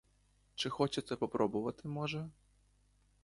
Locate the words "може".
1.87-2.29